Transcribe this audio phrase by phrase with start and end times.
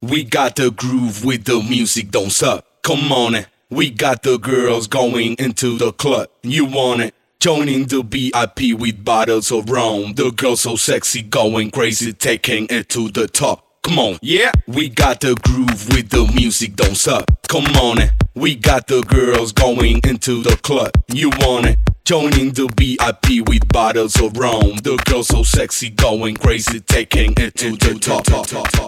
[0.00, 2.64] We got the groove with the music, don't suck.
[2.82, 3.48] Come on it.
[3.68, 6.28] We got the girls going into the club.
[6.44, 7.14] You want it?
[7.40, 10.14] Joining the VIP with bottles of rum.
[10.14, 13.82] The girls so sexy, going crazy, taking it to the top.
[13.82, 14.52] Come on, yeah.
[14.68, 17.24] We got the groove with the music, don't suck.
[17.48, 18.12] Come on it.
[18.36, 20.92] We got the girls going into the club.
[21.12, 21.78] You want it?
[22.08, 24.76] Joining the VIP with bottles of rum.
[24.76, 28.24] The girls so sexy, going crazy, taking it to the top.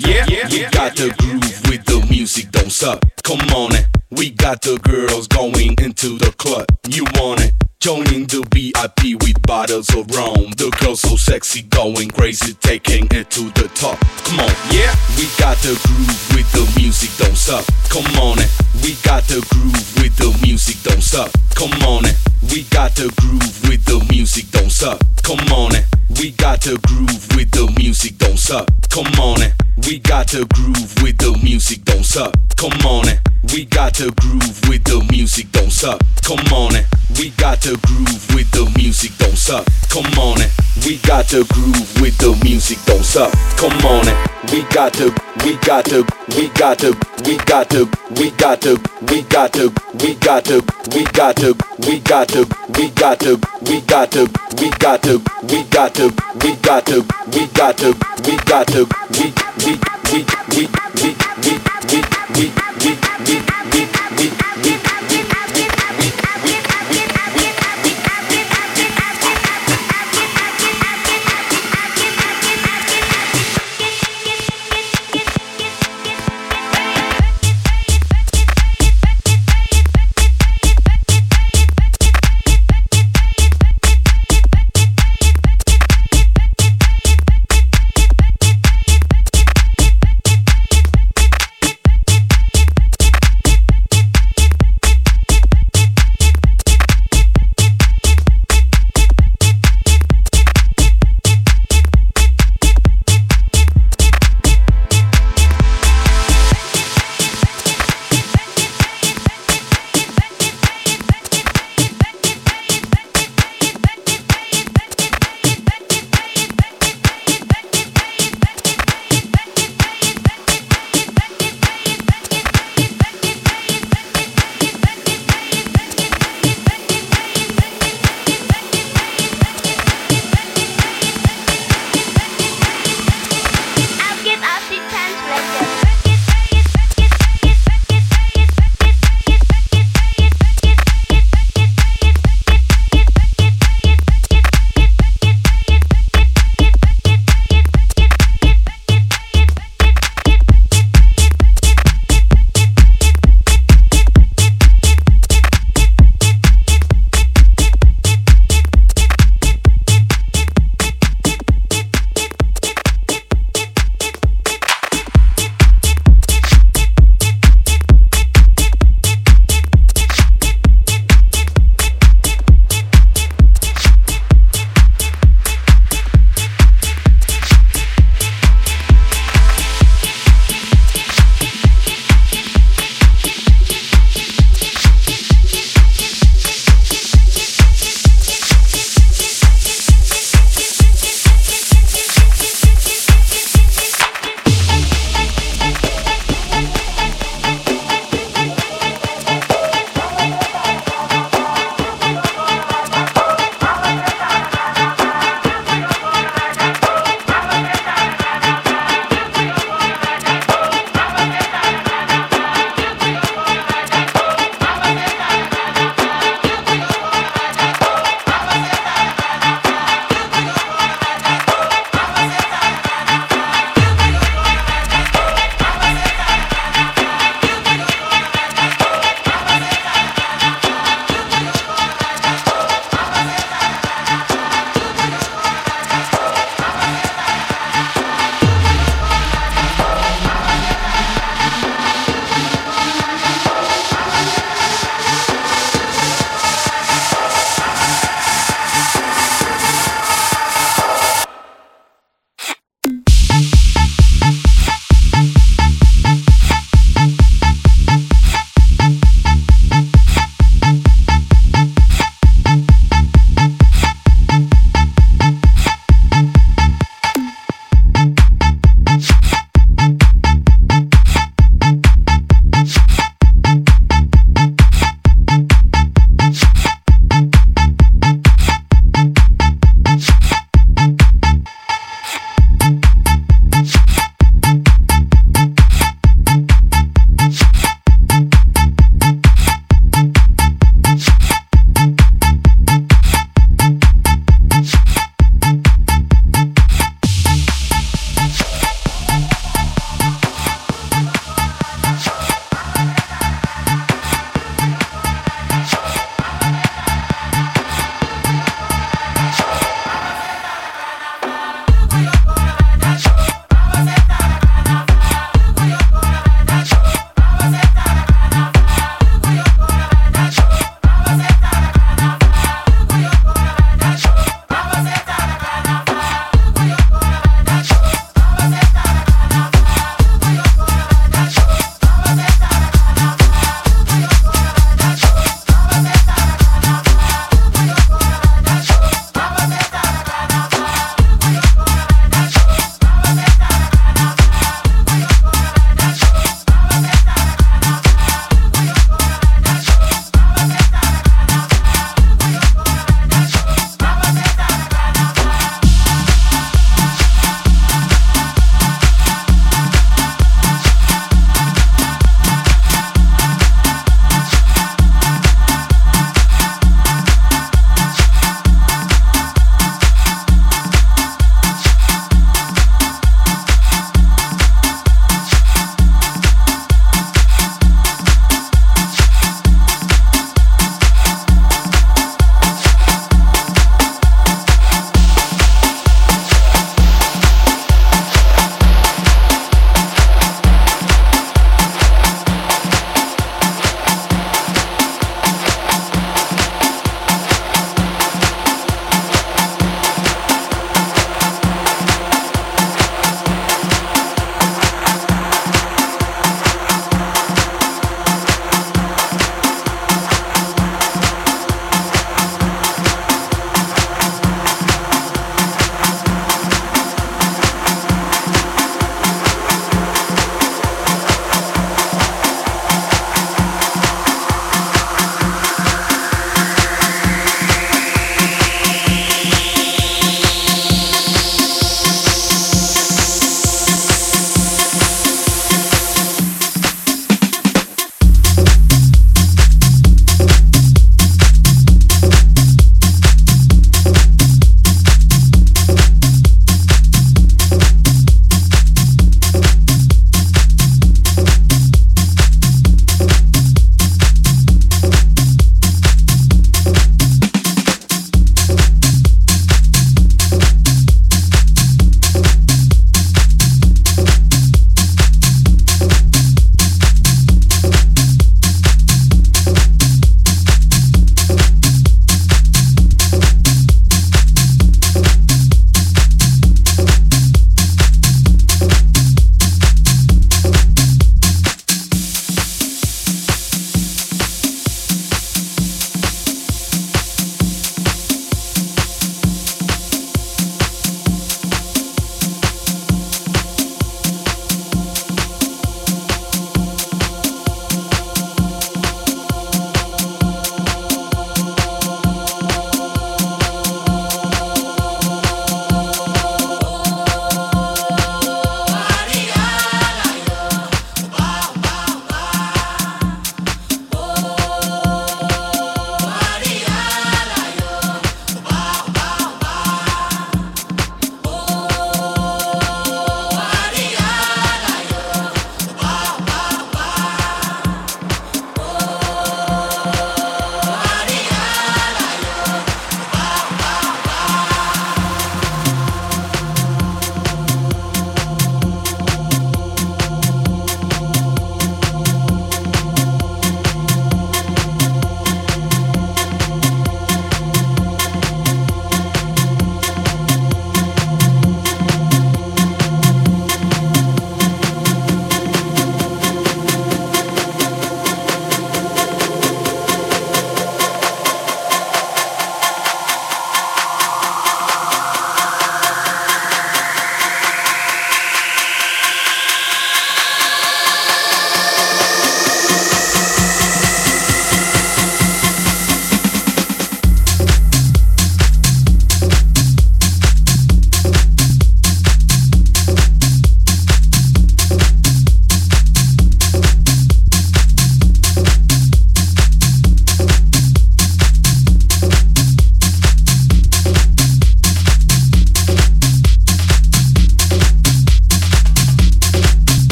[0.00, 3.02] Yeah, we got the groove with the music, don't suck.
[3.22, 3.86] Come on it.
[4.10, 6.66] We got the girls going into the club.
[6.90, 7.54] You want it?
[7.86, 10.50] Joining the VIP with bottles of rum.
[10.58, 14.00] The girls so sexy, going crazy, taking it to the top.
[14.26, 14.90] Come on, yeah.
[15.14, 17.64] We got the groove with the music, don't suck.
[17.86, 18.50] Come on it.
[18.82, 21.30] We got the groove with the music, don't suck.
[21.54, 22.16] Come on it.
[22.50, 24.98] We got the groove with the music, don't suck.
[25.22, 25.86] Come on it.
[26.18, 28.66] We got the groove with the music, don't suck.
[28.90, 29.54] Come on it.
[29.84, 32.34] We got the groove with the music, don't suck.
[32.56, 33.20] Come on it.
[33.52, 36.00] We got the groove with the music, don't suck.
[36.22, 36.86] Come on it.
[37.18, 39.66] We got the groove with the music, don't suck.
[39.90, 40.50] Come on it.
[40.84, 43.32] We got the groove with the music, don't suck.
[43.56, 44.16] Come on it.
[44.50, 45.12] We got the,
[45.46, 46.02] we got the,
[46.36, 46.90] we got the,
[47.24, 47.86] we got the,
[48.18, 48.74] we got the,
[49.06, 49.70] we got the,
[50.02, 50.58] we got the,
[50.90, 51.54] we got the,
[51.86, 52.42] we got the,
[52.76, 53.36] we got the,
[53.70, 56.10] we got the, we got the, we got the,
[56.42, 56.98] we got the,
[57.30, 57.94] we got the,
[58.26, 58.82] we got the,
[59.14, 59.30] we
[59.62, 59.78] we
[60.10, 60.66] we we we
[60.98, 62.02] we we we
[62.34, 62.50] we
[62.82, 63.55] we we